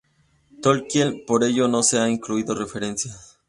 Tolkien; 0.63 1.21
por 1.27 1.43
ello 1.43 1.67
no 1.67 1.83
se 1.83 1.99
han 1.99 2.09
incluido 2.09 2.55
referencias. 2.55 3.37